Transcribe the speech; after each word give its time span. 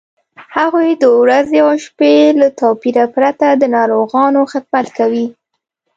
هغوی 0.57 0.89
د 1.01 1.03
ورځې 1.21 1.59
او 1.65 1.71
شپې 1.85 2.13
له 2.41 2.47
توپیره 2.59 3.03
پرته 3.15 3.47
د 3.53 3.63
ناروغانو 3.75 4.41
خدمت 4.51 4.87
کوي. 4.97 5.27